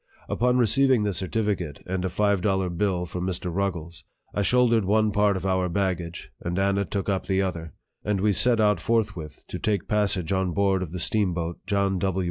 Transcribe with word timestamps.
Upon 0.27 0.57
receiving 0.57 1.03
this 1.03 1.17
certificate, 1.17 1.83
and 1.85 2.03
a 2.03 2.09
five 2.09 2.41
dollar 2.41 2.71
bill 2.71 3.05
from 3.05 3.23
Mr. 3.27 3.53
Ruggles, 3.53 4.03
I 4.33 4.41
shouldered 4.41 4.83
one 4.83 5.11
part 5.11 5.37
of 5.37 5.45
our 5.45 5.69
bag 5.69 5.99
gage, 5.99 6.31
and 6.41 6.57
Anna 6.57 6.85
took 6.85 7.07
up 7.07 7.27
the 7.27 7.43
other, 7.43 7.75
and 8.03 8.19
we 8.19 8.33
set 8.33 8.59
out 8.59 8.79
forthwith 8.79 9.43
to 9.47 9.59
take 9.59 9.87
passage 9.87 10.31
on 10.33 10.53
board 10.53 10.81
of 10.81 10.91
the 10.91 10.99
steamboat 10.99 11.59
John 11.67 11.99
W. 11.99 12.19